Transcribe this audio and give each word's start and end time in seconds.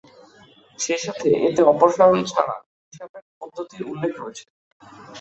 সেসাথে 0.79 1.29
এতে 1.47 1.61
অপসারণ 1.71 2.19
ছাড়া 2.25 2.55
হিসাবের 2.87 3.23
পদ্ধতির 3.39 3.83
উল্লেখ 3.91 4.13
রয়েছে। 4.17 4.45